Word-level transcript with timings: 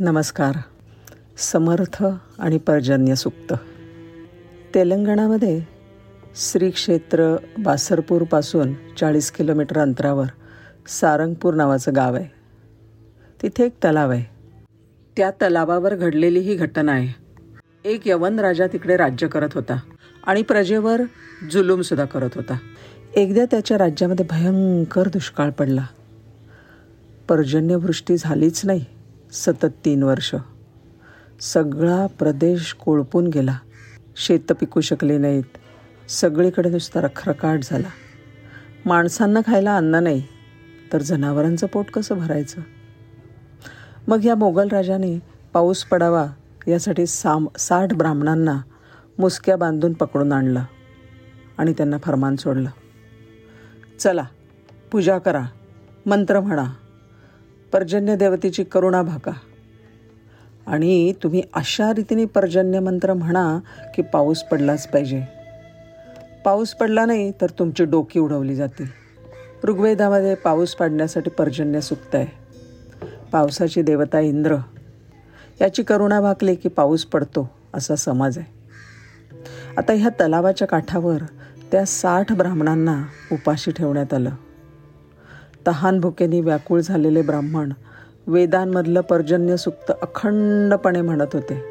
नमस्कार. 0.00 0.54
समर्थ 1.38 2.04
आणि 2.38 2.58
पर्जन्य 2.58 3.14
सुक्त. 3.14 3.54
तेलंगणामध्ये 4.74 5.62
श्री 6.36 6.70
क्षेत्र 6.70 7.36
बासरपूरपासून 7.58 8.74
चाळीस 9.00 9.30
किलोमीटर 9.30 9.78
अंतरावर 9.78 10.26
सारंगपूर 10.88 11.54
नावाचं 11.54 11.94
गाव 11.96 12.14
आहे. 12.14 12.24
तिथे 13.42 13.66
एक 13.66 13.72
तलाव 13.84 14.10
आहे. 14.10 14.24
त्या 15.16 15.30
तलावावर 15.30 15.94
घडलेली 15.94 16.38
ही 16.38 16.54
घटना 16.54 16.92
आहे. 16.92 17.14
एक 17.84 18.00
यवन 18.06 18.40
राजा 18.40 18.66
तिकडे 18.66 18.96
राज्य 18.96 19.28
करत 19.28 19.50
होता 19.54 19.80
आणि 20.26 20.42
प्रजेवर 20.42 21.00
जुलूमसुद्धा 21.50 22.04
करत 22.04 22.30
होता. 22.34 22.58
एकदा 23.16 23.44
त्याच्या 23.44 23.78
राज्यामध्ये 23.78 24.26
भयंकर 24.30 25.08
दुष्काळ 25.08 25.50
पडला. 25.50 25.86
पर्जन्यवृष्टी 27.28 28.16
झालीच 28.18 28.66
नाही. 28.66 28.84
सतत 29.32 29.66
तीन 29.84 30.02
वर्ष. 30.02 30.34
सगळा 31.40 32.06
प्रदेश 32.06 32.72
कोळपून 32.72 33.26
गेला. 33.26 33.58
शेतं 34.16 34.54
पिकू 34.54 34.80
शकले 34.80 35.18
नाहीत. 35.18 35.44
सगळीकडे 36.10 36.70
नुसता 36.70 37.00
रखरखाट 37.00 37.60
झाला. 37.62 37.88
माणसांना 38.86 39.40
खायला 39.46 39.76
अन्न 39.76 39.94
नाही 39.94 40.22
तर 40.92 41.02
जनावरांचं 41.02 41.66
पोट 41.66 41.86
कसं 41.86 42.18
भरायचं? 42.18 42.60
मग 44.08 44.24
या 44.24 44.34
मोगल 44.34 44.68
राजाने 44.68 45.18
पाऊस 45.52 45.84
पडावा 45.84 46.26
यासाठी 46.68 47.06
साम 47.06 47.48
साठ 47.58 47.94
ब्राह्मणांना 47.94 48.60
मुसक्या 49.18 49.56
बांधून 49.56 49.92
पकडून 49.92 50.32
आणलं 50.32 50.62
आणि 51.58 51.72
त्यांना 51.72 51.98
फरमान 51.98 52.36
सोडलं. 52.36 52.70
चला 53.98 54.24
पूजा 54.92 55.18
करा 55.18 55.42
मंत्र 56.06 56.40
म्हणा. 56.40 56.72
पर्जन्य 57.72 58.16
देवतेची 58.16 58.64
करुणा 58.64 59.02
भाका 59.02 59.32
आणि 60.66 61.12
तुम्ही 61.22 61.42
अशा 61.54 61.92
रीतीने 61.94 62.24
पर्जन्य 62.24 62.80
मंत्र 62.80 63.12
म्हणा 63.12 63.58
की 63.94 64.02
पाऊस 64.02 64.42
पडलाच 64.42 64.88
पाहिजे. 64.88 65.22
पाऊस 66.44 66.74
पडला 66.74 67.04
नाही 67.04 67.32
तर 67.40 67.46
तुमची 67.58 67.84
डोकी 67.84 68.20
उडवली 68.20 68.54
जाते. 68.54 68.92
ऋग्वेदामध्ये 69.64 70.34
पाऊस 70.34 70.74
पाडण्यासाठी 70.74 71.30
पर्जन्य 71.30 71.80
सुक्त 71.80 72.14
आहे 72.14 72.26
पावसाची 73.32 73.82
देवता 73.82 74.20
इंद्र. 74.20 74.56
याची 75.60 75.82
करुणा 75.82 76.20
भाकली 76.20 76.54
की 76.54 76.68
पाऊस 76.68 77.04
पडतो 77.04 77.50
असा 77.74 77.96
समज 77.96 78.38
आहे. 78.38 78.58
आता 79.76 79.92
ह्या 79.92 80.08
तलावाच्या 80.08 80.68
काठावर 80.68 81.18
त्या 81.72 81.84
साठ 81.84 82.32
ब्राह्मणांना 82.32 83.04
उपाशी 83.32 83.70
ठेवण्यात 83.70 84.14
आलं. 84.14 84.30
तहान 85.66 86.00
भुकेनी 86.00 86.40
व्याकुळ 86.40 86.80
झालेले 86.80 87.22
ब्राह्मण 87.22 87.72
वेदांमधलं 88.26 89.00
पर्जन्य 89.00 89.56
सुक्त 89.56 89.92
अखंडपणे 90.02 91.00
म्हणत 91.00 91.26
होते. 91.32 91.62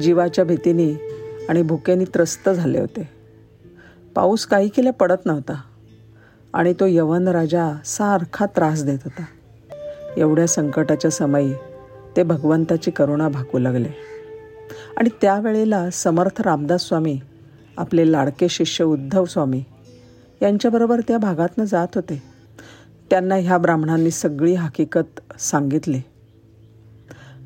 जीवाच्या 0.00 0.44
भीतीने 0.44 1.00
आणि 1.48 1.62
भुकेनी 1.62 2.04
त्रस्त 2.04 2.48
झाले 2.48 2.80
होते. 2.80 3.08
पाऊस 4.14 4.46
काही 4.46 4.68
केल्या 4.68 4.92
पडत 4.92 5.26
नव्हता 5.26 5.54
आणि 6.52 6.72
तो 6.72 6.86
यवन 6.86 7.28
राजा 7.28 7.72
सारखा 7.84 8.46
त्रास 8.46 8.84
देत 8.84 8.98
होता. 9.04 9.24
एवढ्या 10.16 10.46
संकटाच्या 10.46 11.10
समयी 11.10 11.54
ते 12.16 12.22
भगवंताची 12.22 12.90
करुणा 12.90 13.28
भाकू 13.28 13.58
लागले. 13.58 13.88
आणि 14.96 15.08
त्यावेळेला 15.20 15.90
समर्थ 15.90 16.40
रामदास 16.40 16.82
स्वामी 16.82 17.20
आपले 17.76 18.12
लाडके 18.12 18.48
शिष्य 18.48 18.84
उद्धव 18.84 19.24
स्वामी 19.24 19.64
यांच्याबरोबर 20.42 21.00
त्या 21.08 21.18
भागातनं 21.18 21.64
जात 21.64 21.88
होते. 21.94 22.35
त्यांना 23.10 23.34
ह्या 23.34 23.58
ब्राह्मणांनी 23.58 24.10
सगळी 24.10 24.54
हकीकत 24.54 25.20
सांगितली. 25.38 26.00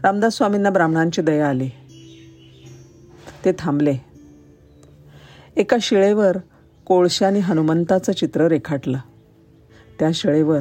रामदास 0.03 0.37
स्वामींना 0.37 0.71
ब्राह्मणांची 0.71 1.23
दया 1.23 1.49
आली. 1.49 1.71
ते 3.45 3.53
थांबले. 3.59 3.95
एका 5.57 5.77
शिळेवर 5.81 6.37
कोळशाने 6.85 7.39
हनुमंताचं 7.39 8.13
चित्र 8.13 8.47
रेखाटलं. 8.47 8.99
त्या 9.99 10.11
शिळेवर 10.15 10.61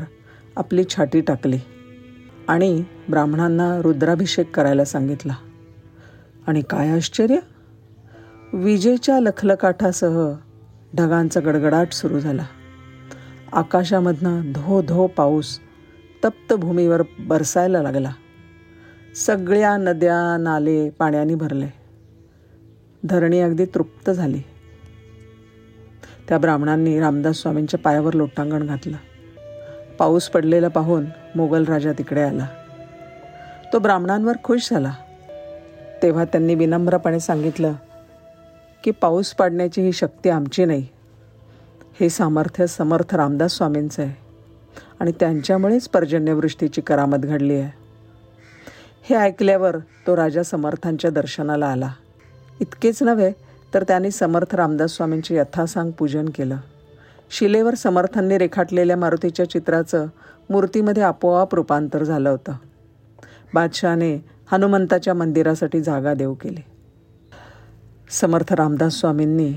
आपली 0.56 0.84
छाटी 0.84 1.22
टाकली 1.22 1.60
आणि 2.48 2.84
ब्राह्मणांना 3.10 3.82
रुद्राभिषेक 3.82 4.56
करायला 4.56 4.86
सांगितला. 4.86 5.36
आणि 6.48 6.62
काय 6.62 6.90
आश्चर्य? 6.90 7.38
विजेच्या 8.54 9.20
लखलकाठासह 9.20 10.34
ढगांचा 10.96 11.40
गडगडाट 11.40 11.92
सुरू 11.92 12.20
झाला. 12.20 12.46
आकाशामधनं 13.54 14.52
धो 14.52 14.82
धो 14.82 15.08
पाऊस 15.08 15.60
तप्त 16.24 16.54
भूमीवर 16.54 17.02
बरसायला 17.20 17.82
लागला. 17.82 18.12
सगळ्या 19.16 19.78
नद्या 19.78 20.38
नाले 20.38 20.90
पाण्याने 20.90 21.36
भरले. 21.36 21.68
धरणी 23.04 23.40
अगदी 23.40 23.66
तृप्त 23.66 24.10
झाली. 24.10 24.42
त्या 26.30 26.38
ब्राह्मणांनी 26.38 27.00
रामदास 27.00 27.36
स्वामींच्या 27.36 27.80
पायावर 27.80 28.14
लोटांगण 28.14 28.68
घातलं. 28.68 28.98
पाऊस 30.00 30.30
पडलेला 30.30 30.68
पाहून 30.68 31.06
मोगल 31.36 31.66
राजा 31.66 31.92
तिकडे 31.92 32.22
आला. 32.22 32.48
तो 33.74 33.80
ब्राह्मणांवर 33.80 34.34
खुश 34.44 34.70
झाला. 34.72 34.94
तेव्हा 36.04 36.26
त्यांनी 36.26 36.56
विनम्रपणे 36.56 37.20
सांगितलं 37.20 37.74
की 38.84 38.92
पाऊस 38.92 39.34
पाडण्याची 39.34 39.82
ही 39.82 39.92
शक्ती 39.92 40.30
आमची 40.30 40.66
नाही. 40.66 40.88
हे 42.00 42.10
सामर्थ्य 42.10 42.68
समर्थ 42.68 43.16
रामदास 43.16 43.52
स्वामींचं 43.52 44.04
आहे. 44.04 44.16
आणि 45.00 45.12
त्यांच्यामुळेच 45.12 45.90
पर्जन्यवृष्टीची 45.90 46.82
करामत 46.82 47.18
घडली 47.18 47.54
आहे. 47.54 47.72
हे 49.10 49.16
ऐकल्यावर 49.16 49.78
तो 49.78 50.16
राजा 50.16 50.44
समर्थांच्या 50.44 51.12
दर्शनाला 51.12 51.68
आला. 51.68 51.92
इतकेच 52.60 53.04
नव्हे 53.04 53.32
तर 53.74 53.84
त्यांनी 53.84 54.12
समर्थ 54.12 54.56
रामदास 54.56 54.92
स्वामींचे 54.92 55.36
यथासांग 55.36 55.92
पूजन 55.92 56.26
केलं. 56.36 56.58
शिलेवर 57.32 57.74
समर्थांनी 57.74 58.38
रेखाटलेल्या 58.38 58.98
मारुतीच्या 58.98 59.50
चित्राचं 59.50 60.08
मूर्तीमध्ये 60.50 61.04
आपोआप 61.04 61.56
रूपांतर 61.56 62.04
झालं 62.04 62.30
होतं. 62.30 62.54
बादशहाने 63.54 64.26
हनुमंताच्या 64.52 65.14
मंदिरासाठी 65.14 65.82
जागा 65.82 66.14
देऊ 66.14 66.34
केली. 66.34 66.62
समर्थ 68.10 68.54
रामदास 68.54 68.94
स्वामींनी 68.94 69.54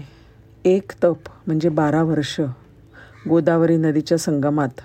एक 0.64 0.92
तप 1.04 1.16
म्हणजे 1.46 1.68
बारा 1.68 2.02
वर्ष 2.02 2.40
गोदावरी 3.28 3.76
नदीच्या 3.76 4.18
संगमात 4.18 4.80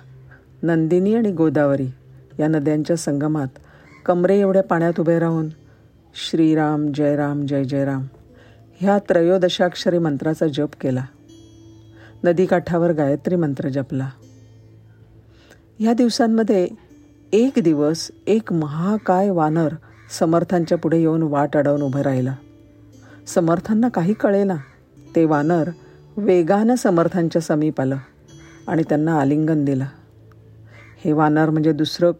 नंदिनी 0.62 1.14
आणि 1.14 1.32
गोदावरी 1.32 1.86
या 2.40 2.48
नद्यांच्या 2.48 2.96
संगमात 2.96 3.46
कमरे 4.06 4.40
एवढ्या 4.40 4.62
पाण्यात 4.62 5.00
उभे 5.00 5.18
राहून 5.18 5.48
श्रीराम 6.14 6.92
जयराम 6.92 7.46
जय 7.46 7.64
जयराम 7.64 8.02
ह्या 8.80 8.98
त्रयोदशाक्षरी 8.98 9.98
मंत्राचा 9.98 10.46
जप 10.46 10.68
केला. 10.80 11.04
नदीकाठावर 12.24 12.92
गायत्री 12.92 13.36
मंत्र 13.36 13.68
जपला. 13.68 14.10
ह्या 15.78 15.92
दिवसांमध्ये 15.92 16.68
एक 17.32 17.52
दिवस 17.64 18.10
एक 18.26 18.52
महाकाय 18.52 19.30
वानर 19.30 19.68
समर्थांच्या 20.18 20.78
पुढे 20.78 20.98
येऊन 20.98 21.22
वाट 21.22 21.56
अडवून 21.56 21.82
उभं 21.82 22.00
राहिला. 22.00 22.34
समर्थांना 23.26 23.88
काही 23.88 24.14
कळेना. 24.14 24.56
ते 25.16 25.24
वानर 25.24 25.70
वेगानं 26.16 26.74
समर्थांच्या 26.74 27.42
समीप 27.42 27.80
आलं 27.80 27.96
आणि 28.68 28.82
त्यांना 28.82 29.20
आलिंगन 29.20 29.64
दिलं. 29.64 29.84
हे 31.04 31.12
वानर 31.12 31.50
म्हणजे 31.50 31.72
दुसरं 31.72 32.12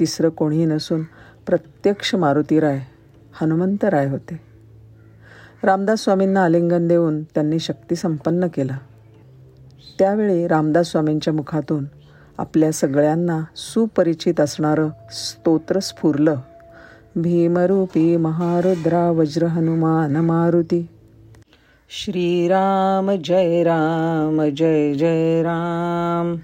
तिसरं 0.00 0.28
कोणीही 0.28 0.64
नसून 0.64 1.02
प्रत्यक्ष 1.46 2.14
मारुतीराय 2.14 2.80
हनुमंतराय 3.32 4.08
होते. 4.08 4.40
रामदास 5.62 6.00
स्वामींना 6.00 6.44
आलिंगन 6.44 6.88
देऊन 6.88 7.22
त्यांनी 7.22 7.58
शक्ती 7.58 7.94
संपन्न 7.94 8.46
केलं. 8.46 8.72
त्यावेळी 9.98 10.48
रामदास 10.48 10.86
स्वामींच्या 10.86 11.32
मुखातून 11.32 11.84
आपल्या 12.38 12.72
सगळ्यांना 12.72 13.40
सुपरिचित 13.56 14.40
असणारं 14.40 14.88
स्तोत्र 15.10 15.78
स्फुरलं. 15.78 16.36
भीमरूपी 17.16 18.16
महारुद्रा 18.16 19.10
वज्र 19.10 19.46
हनुमान 19.46 20.16
मारुती 20.16 20.88
श्रीराम 21.94 23.12
जय 23.16 23.62
राम 23.62 24.44
जय 24.48 24.94
जय 24.94 25.42
राम. 25.42 26.36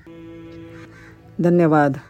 धन्यवाद. 1.41 2.01